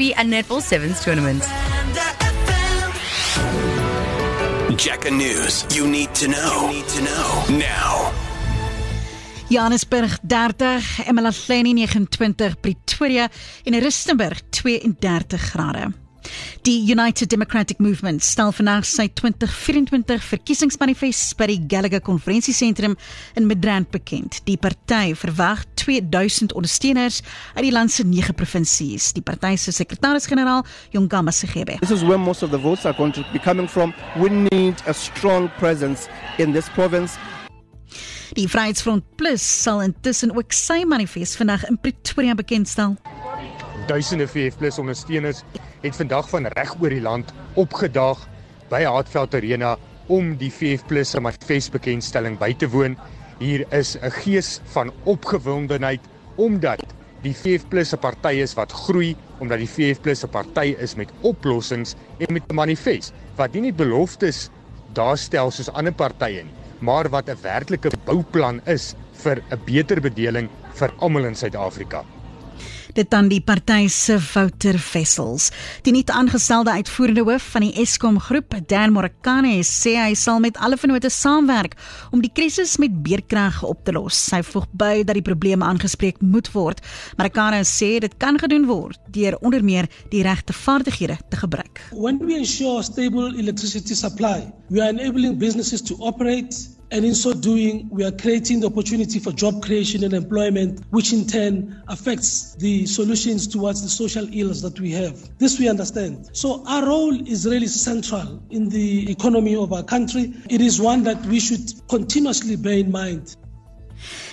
Rugby 0.00 0.14
and 0.16 0.32
Netball 0.32 0.62
Sevens 0.62 1.00
tournament. 1.00 1.42
Jacka 4.76 5.10
News. 5.10 5.66
You 5.76 5.86
need 5.86 6.08
to 6.14 6.26
know. 6.26 6.70
You 6.70 6.72
need 6.72 6.86
to 6.88 7.00
know. 7.02 7.58
Now. 7.58 8.10
Johannesburg 9.50 10.10
30, 10.26 11.04
Emalafleni 11.06 11.86
29, 11.86 12.56
Pretoria 12.60 13.30
en 13.64 13.82
Rustenburg 13.82 14.40
32 14.50 15.36
grade. 15.52 16.09
Die 16.62 16.92
United 16.92 17.30
Democratic 17.30 17.78
Movement 17.78 18.22
stel 18.22 18.52
vandag 18.52 18.84
sy 18.84 19.06
2024 19.20 20.20
verkiesingsmanifest 20.22 21.36
by 21.38 21.48
die 21.50 21.58
Gallagher 21.70 22.02
Konferensiesentrum 22.04 22.96
in 23.34 23.48
Midrand 23.48 23.90
bekend. 23.90 24.42
Die 24.44 24.58
party 24.60 25.14
verwag 25.16 25.64
2000 25.80 26.52
ondersteuners 26.52 27.22
uit 27.54 27.64
die 27.64 27.72
land 27.72 27.92
se 27.94 28.04
9 28.04 28.34
provinsies. 28.34 29.12
Die 29.16 29.24
party 29.24 29.56
se 29.56 29.72
sekretaris-generaal, 29.72 30.64
Jongama 30.92 31.32
Segebe. 31.32 31.78
This 31.80 31.90
is 31.90 32.04
where 32.04 32.18
most 32.18 32.42
of 32.42 32.50
the 32.50 32.60
votes 32.60 32.84
are 32.84 32.94
going 32.96 33.14
to 33.14 33.24
be 33.32 33.38
coming 33.38 33.68
from. 33.68 33.94
We 34.20 34.28
need 34.28 34.82
a 34.86 34.92
strong 34.92 35.50
presence 35.58 36.08
in 36.38 36.52
this 36.52 36.68
province. 36.68 37.18
Die 38.36 38.48
Vryheidsfront 38.48 39.02
Plus 39.16 39.42
sal 39.62 39.82
intussen 39.82 40.30
ook 40.36 40.52
sy 40.54 40.84
manifest 40.86 41.36
vandag 41.40 41.64
in 41.66 41.80
Pretoria 41.80 42.34
bekendstel. 42.34 42.94
Duisende 43.86 44.28
VF+ 44.28 44.78
ondersteuners 44.78 45.42
het 45.80 45.96
vandag 45.96 46.28
van 46.28 46.46
reg 46.46 46.74
oor 46.80 46.92
die 46.92 47.00
land 47.04 47.32
opgedaag 47.60 48.26
by 48.70 48.82
Hartveld 48.84 49.34
Arena 49.34 49.76
om 50.12 50.34
die 50.40 50.50
VF+ 50.52 50.84
se 51.06 51.20
manifest 51.22 51.72
bekendstelling 51.72 52.36
by 52.38 52.52
te 52.54 52.68
woon. 52.68 52.96
Hier 53.40 53.64
is 53.72 53.96
'n 53.96 54.10
gees 54.10 54.60
van 54.74 54.92
opgewondenheid 55.04 56.00
omdat 56.36 56.84
die 57.22 57.34
VF+ 57.34 57.64
'n 57.72 57.98
party 57.98 58.42
is 58.42 58.54
wat 58.54 58.72
groei, 58.72 59.16
omdat 59.38 59.58
die 59.58 59.68
VF+ 59.68 60.24
'n 60.24 60.28
party 60.28 60.76
is 60.78 60.94
met 60.94 61.12
oplossings 61.20 61.94
en 62.18 62.32
met 62.32 62.42
'n 62.48 62.54
manifest 62.54 63.12
wat 63.36 63.52
nie 63.52 63.62
net 63.62 63.76
beloftes 63.76 64.50
daarstel 64.92 65.50
soos 65.50 65.72
ander 65.72 65.92
partye 65.92 66.42
nie, 66.42 66.54
maar 66.80 67.08
wat 67.08 67.28
'n 67.28 67.38
werklike 67.42 67.90
bouplan 68.04 68.60
is 68.66 68.94
vir 69.12 69.42
'n 69.50 69.60
beter 69.64 70.00
bedeling 70.00 70.48
vir 70.74 70.92
almal 70.98 71.24
in 71.24 71.34
Suid-Afrika 71.34 72.04
dit 72.94 73.10
dan 73.10 73.28
die 73.30 73.40
party 73.40 73.86
se 73.88 74.16
Wouter 74.32 74.78
Wessels. 74.92 75.50
Die 75.86 75.92
nuut 75.94 76.10
aangestelde 76.10 76.70
uitvoerende 76.70 77.24
hoof 77.26 77.50
van 77.54 77.66
die 77.66 77.72
Eskom 77.82 78.18
groep, 78.20 78.54
Dan 78.70 78.92
Morakane, 78.92 79.60
sê 79.66 79.96
hy 79.98 80.14
sal 80.18 80.40
met 80.42 80.58
alle 80.58 80.78
vennote 80.80 81.10
saamwerk 81.10 81.76
om 82.10 82.22
die 82.24 82.32
krisis 82.32 82.76
met 82.82 83.02
beerkrag 83.04 83.62
op 83.66 83.84
te 83.84 83.94
los. 83.96 84.18
Hy 84.34 84.42
voeg 84.46 84.66
by 84.72 84.92
dat 85.04 85.18
die 85.18 85.26
probleme 85.26 85.64
aangespreek 85.64 86.20
moet 86.20 86.50
word. 86.54 86.82
Morakane 87.18 87.62
sê 87.68 87.98
dit 88.02 88.16
kan 88.18 88.38
gedoen 88.40 88.66
word 88.70 88.98
deur 89.10 89.38
onder 89.40 89.64
meer 89.64 89.88
die 90.10 90.22
regte 90.26 90.52
vaardighede 90.56 91.18
te 91.30 91.40
gebruik. 91.44 91.82
When 91.92 92.18
we 92.24 92.36
ensure 92.38 92.82
stable 92.82 93.34
electricity 93.36 93.94
supply, 93.94 94.50
we 94.68 94.80
are 94.82 94.90
enabling 94.90 95.38
businesses 95.38 95.82
to 95.82 95.96
operate 96.00 96.54
And 96.92 97.04
in 97.04 97.14
so 97.14 97.32
doing, 97.32 97.88
we 97.90 98.04
are 98.04 98.10
creating 98.10 98.60
the 98.60 98.66
opportunity 98.66 99.20
for 99.20 99.30
job 99.30 99.62
creation 99.62 100.02
and 100.02 100.12
employment, 100.12 100.80
which 100.90 101.12
in 101.12 101.26
turn 101.26 101.82
affects 101.86 102.56
the 102.56 102.84
solutions 102.86 103.46
towards 103.46 103.82
the 103.82 103.88
social 103.88 104.26
ills 104.34 104.60
that 104.62 104.80
we 104.80 104.90
have. 104.92 105.38
This 105.38 105.58
we 105.58 105.68
understand. 105.68 106.30
So 106.32 106.64
our 106.66 106.86
role 106.86 107.14
is 107.28 107.46
really 107.46 107.68
central 107.68 108.42
in 108.50 108.68
the 108.68 109.10
economy 109.10 109.54
of 109.54 109.72
our 109.72 109.84
country. 109.84 110.34
It 110.48 110.60
is 110.60 110.80
one 110.80 111.04
that 111.04 111.24
we 111.26 111.38
should 111.38 111.72
continuously 111.88 112.56
bear 112.56 112.78
in 112.78 112.90
mind. 112.90 113.36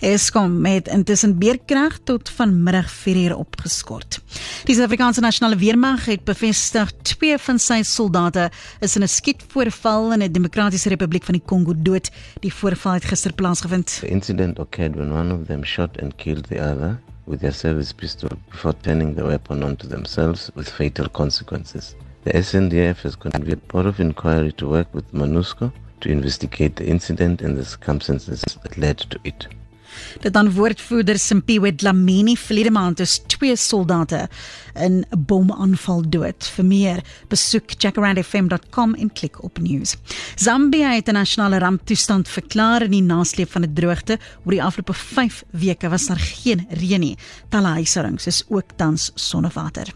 Eskom 0.00 0.60
met 0.60 0.88
intussen 0.88 1.38
beerkrag 1.38 1.98
tot 2.04 2.30
vanmiddag 2.30 2.88
4uur 2.92 3.34
opgeskort. 3.36 4.20
Die 4.64 4.74
Suid-Afrikaanse 4.74 5.20
Nasionale 5.20 5.56
Weermag 5.56 6.04
het 6.04 6.24
bevestig 6.24 6.92
twee 7.02 7.38
van 7.38 7.58
sy 7.58 7.82
soldate 7.82 8.50
is 8.80 8.96
in 8.96 9.02
'n 9.02 9.08
skietvoorval 9.08 10.12
in 10.12 10.22
'n 10.22 10.32
Demokratiese 10.32 10.88
Republiek 10.88 11.24
van 11.24 11.34
die 11.34 11.46
Kongo 11.46 11.74
dood. 11.76 12.10
Die 12.40 12.54
voorval 12.54 12.92
het 12.92 13.04
gister 13.04 13.32
plaasgevind. 13.32 13.98
The 14.00 14.08
incident 14.08 14.58
occurred 14.58 14.96
when 14.96 15.12
one 15.12 15.34
of 15.34 15.46
them 15.46 15.64
shot 15.64 16.00
and 16.02 16.16
killed 16.16 16.48
the 16.48 16.60
other 16.60 16.98
with 17.26 17.40
their 17.40 17.54
service 17.54 17.94
pistol 17.94 18.28
before 18.50 18.74
turning 18.80 19.14
the 19.16 19.24
weapon 19.24 19.62
onto 19.62 19.86
themselves 19.86 20.50
with 20.54 20.68
fatal 20.68 21.08
consequences. 21.08 21.94
The 22.24 22.32
SNDF 22.32 23.02
has 23.02 23.16
convened 23.16 23.52
a 23.52 23.56
board 23.56 23.86
of 23.86 23.98
inquiry 23.98 24.52
to 24.52 24.68
work 24.68 24.88
with 24.92 25.12
MONUSCO 25.12 25.72
to 26.00 26.10
investigate 26.10 26.76
the 26.76 26.86
incident 26.86 27.42
and 27.42 27.56
the 27.56 27.64
circumstances 27.64 28.42
that 28.62 28.78
led 28.78 28.98
to 28.98 29.18
it. 29.24 29.46
Dit 30.20 30.32
dan 30.32 30.52
woordvoerder 30.52 31.18
Simpiwe 31.18 31.74
Dlamini 31.74 32.36
verlede 32.36 32.70
maand 32.70 33.00
is 33.00 33.20
twee 33.26 33.56
soldate 33.56 34.28
in 34.74 35.04
'n 35.10 35.24
bomaanval 35.26 36.08
dood. 36.08 36.50
Vir 36.54 36.64
meer, 36.64 37.02
besoek 37.28 37.70
jackarandfm.com 37.78 38.94
en 38.94 39.12
klik 39.12 39.42
op 39.42 39.58
nuus. 39.58 39.96
Zambia 40.34 40.90
het 40.90 41.08
'n 41.08 41.12
nasionale 41.12 41.58
ramptoestand 41.58 42.28
verklaar 42.28 42.82
in 42.82 42.90
die 42.90 43.02
nasleep 43.02 43.50
van 43.50 43.62
'n 43.62 43.74
droogte. 43.74 44.18
Oor 44.44 44.52
die 44.52 44.62
afgelope 44.62 44.94
5 44.94 45.44
weke 45.50 45.88
was 45.88 46.06
daar 46.06 46.18
geen 46.18 46.66
reën 46.70 47.00
nie. 47.00 47.16
Talle 47.48 47.66
huishoudings 47.66 48.26
is 48.26 48.44
ook 48.48 48.70
tans 48.76 49.10
sonder 49.14 49.50
water. 49.54 49.86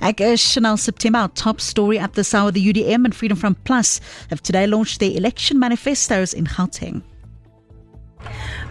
Ek 0.00 0.20
is 0.20 0.52
Chanel 0.52 0.76
September 0.76 1.28
top 1.32 1.60
story 1.60 1.98
at 1.98 2.14
the 2.14 2.22
South 2.22 2.54
the 2.54 2.68
UDM 2.68 3.04
and 3.04 3.14
Freedom 3.14 3.36
Front 3.36 3.62
Plus 3.62 4.00
have 4.28 4.42
today 4.42 4.66
launched 4.66 4.98
their 4.98 5.16
election 5.16 5.58
manifestos 5.58 6.32
in 6.32 6.48
Gauteng. 6.48 7.02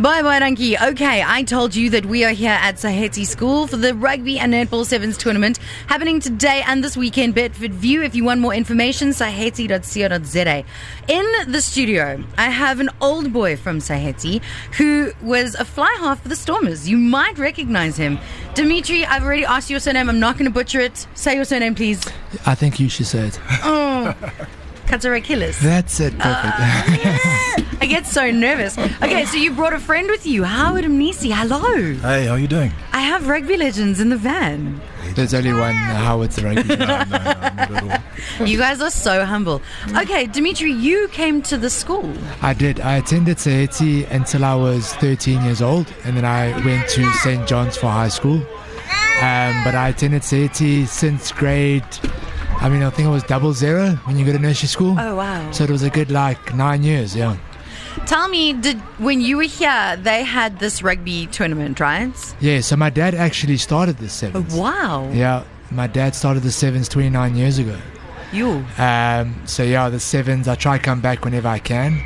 Bye 0.00 0.22
bye, 0.22 0.38
Donkey. 0.38 0.78
Okay, 0.78 1.22
I 1.22 1.42
told 1.42 1.76
you 1.76 1.90
that 1.90 2.06
we 2.06 2.24
are 2.24 2.30
here 2.30 2.56
at 2.62 2.76
Saheti 2.76 3.26
School 3.26 3.66
for 3.66 3.76
the 3.76 3.94
Rugby 3.94 4.38
and 4.38 4.54
Netball 4.54 4.86
Sevens 4.86 5.18
tournament 5.18 5.58
happening 5.88 6.20
today 6.20 6.62
and 6.66 6.82
this 6.82 6.96
weekend. 6.96 7.34
Bedford 7.34 7.74
View. 7.74 8.02
If 8.02 8.14
you 8.14 8.24
want 8.24 8.40
more 8.40 8.54
information, 8.54 9.10
saheti.co.za. 9.10 10.64
In 11.06 11.52
the 11.52 11.60
studio, 11.60 12.24
I 12.38 12.48
have 12.48 12.80
an 12.80 12.88
old 13.02 13.30
boy 13.30 13.58
from 13.58 13.80
Saheti 13.80 14.42
who 14.78 15.12
was 15.20 15.54
a 15.54 15.66
fly 15.66 15.94
half 16.00 16.22
for 16.22 16.30
the 16.30 16.36
Stormers. 16.36 16.88
You 16.88 16.96
might 16.96 17.36
recognize 17.36 17.98
him. 17.98 18.18
Dimitri, 18.54 19.04
I've 19.04 19.22
already 19.22 19.44
asked 19.44 19.68
your 19.68 19.80
surname. 19.80 20.08
I'm 20.08 20.18
not 20.18 20.38
going 20.38 20.46
to 20.46 20.50
butcher 20.50 20.80
it. 20.80 21.06
Say 21.12 21.34
your 21.34 21.44
surname, 21.44 21.74
please. 21.74 22.02
I 22.46 22.54
think 22.54 22.80
you 22.80 22.88
should 22.88 23.06
say 23.06 23.26
it. 23.26 23.38
Oh. 23.64 24.14
Katsura 24.86 25.20
That's 25.60 26.00
it. 26.00 26.18
Perfect. 26.18 26.54
Uh, 26.58 26.84
yeah. 27.04 27.39
I 27.80 27.86
get 27.86 28.06
so 28.06 28.30
nervous. 28.30 28.76
Okay, 28.78 29.24
so 29.24 29.36
you 29.36 29.52
brought 29.52 29.72
a 29.72 29.78
friend 29.78 30.08
with 30.08 30.26
you, 30.26 30.44
Howard 30.44 30.84
Amnisi. 30.84 31.32
Hello. 31.32 31.60
Hey, 32.00 32.26
how 32.26 32.32
are 32.32 32.38
you 32.38 32.46
doing? 32.46 32.72
I 32.92 33.00
have 33.00 33.26
rugby 33.26 33.56
legends 33.56 34.00
in 34.00 34.10
the 34.10 34.16
van. 34.16 34.80
There's 35.14 35.32
only 35.32 35.52
one 35.52 35.74
Howard's 35.74 36.42
rugby. 36.42 36.76
no, 36.76 37.04
no, 37.04 37.98
no, 38.38 38.44
you 38.44 38.58
guys 38.58 38.80
are 38.82 38.90
so 38.90 39.24
humble. 39.24 39.62
Okay, 39.96 40.26
Dimitri, 40.26 40.72
you 40.72 41.08
came 41.08 41.40
to 41.42 41.56
the 41.56 41.70
school. 41.70 42.12
I 42.42 42.52
did. 42.52 42.80
I 42.80 42.96
attended 42.96 43.38
Saheti 43.38 44.08
until 44.10 44.44
I 44.44 44.54
was 44.54 44.92
13 44.94 45.42
years 45.44 45.62
old, 45.62 45.92
and 46.04 46.16
then 46.16 46.24
I 46.24 46.52
went 46.64 46.88
to 46.90 47.10
St. 47.14 47.48
John's 47.48 47.76
for 47.76 47.86
high 47.86 48.08
school. 48.08 48.36
Um, 49.22 49.64
but 49.64 49.74
I 49.74 49.88
attended 49.88 50.22
Saheti 50.22 50.86
since 50.86 51.32
grade 51.32 51.84
I 52.62 52.68
mean, 52.68 52.82
I 52.82 52.90
think 52.90 53.08
it 53.08 53.10
was 53.10 53.22
double 53.22 53.54
zero 53.54 53.92
when 54.04 54.18
you 54.18 54.26
go 54.26 54.32
to 54.32 54.38
nursery 54.38 54.68
school. 54.68 54.94
Oh 54.98 55.16
wow! 55.16 55.50
So 55.50 55.64
it 55.64 55.70
was 55.70 55.82
a 55.82 55.88
good 55.88 56.10
like 56.10 56.54
nine 56.54 56.82
years, 56.82 57.16
yeah. 57.16 57.38
Tell 58.06 58.28
me, 58.28 58.52
did 58.52 58.78
when 58.98 59.20
you 59.20 59.36
were 59.36 59.44
here, 59.44 59.96
they 60.02 60.24
had 60.24 60.58
this 60.58 60.82
rugby 60.82 61.26
tournament, 61.28 61.78
right? 61.80 62.12
Yeah. 62.40 62.60
So 62.60 62.76
my 62.76 62.90
dad 62.90 63.14
actually 63.14 63.56
started 63.56 63.98
the 63.98 64.08
sevens. 64.08 64.52
Oh, 64.54 64.60
wow. 64.60 65.10
Yeah, 65.12 65.44
my 65.70 65.86
dad 65.86 66.14
started 66.14 66.42
the 66.42 66.50
sevens 66.50 66.88
29 66.88 67.36
years 67.36 67.58
ago. 67.58 67.78
You. 68.32 68.64
Um. 68.78 69.40
So 69.46 69.62
yeah, 69.62 69.88
the 69.88 70.00
sevens. 70.00 70.48
I 70.48 70.54
try 70.54 70.78
to 70.78 70.82
come 70.82 71.00
back 71.00 71.24
whenever 71.24 71.48
I 71.48 71.58
can, 71.58 72.00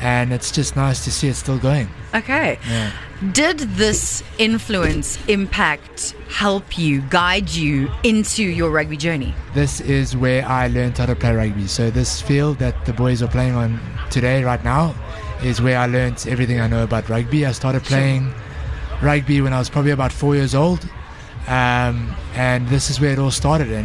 and 0.00 0.32
it's 0.32 0.50
just 0.50 0.76
nice 0.76 1.04
to 1.04 1.10
see 1.10 1.28
it 1.28 1.34
still 1.34 1.58
going. 1.58 1.88
Okay. 2.14 2.58
Yeah. 2.68 2.92
Did 3.32 3.60
this 3.60 4.22
influence, 4.36 5.18
impact, 5.26 6.14
help 6.28 6.76
you, 6.76 7.00
guide 7.00 7.48
you 7.48 7.90
into 8.02 8.42
your 8.42 8.70
rugby 8.70 8.98
journey? 8.98 9.34
This 9.54 9.80
is 9.80 10.14
where 10.14 10.46
I 10.46 10.68
learned 10.68 10.98
how 10.98 11.06
to 11.06 11.16
play 11.16 11.34
rugby. 11.34 11.66
So, 11.66 11.90
this 11.90 12.20
field 12.20 12.58
that 12.58 12.84
the 12.84 12.92
boys 12.92 13.22
are 13.22 13.28
playing 13.28 13.54
on 13.54 13.80
today, 14.10 14.44
right 14.44 14.62
now, 14.62 14.94
is 15.42 15.60
where 15.60 15.78
I 15.78 15.86
learned 15.86 16.24
everything 16.28 16.60
I 16.60 16.66
know 16.66 16.82
about 16.82 17.08
rugby. 17.08 17.44
I 17.46 17.52
started 17.52 17.82
playing 17.84 18.32
rugby 19.02 19.40
when 19.40 19.52
I 19.52 19.58
was 19.58 19.68
probably 19.68 19.90
about 19.92 20.12
four 20.12 20.34
years 20.34 20.54
old. 20.54 20.82
Um, 21.46 22.14
and 22.34 22.66
this 22.68 22.90
is 22.90 23.00
where 23.00 23.12
it 23.12 23.18
all 23.18 23.30
started. 23.30 23.70
And 23.70 23.84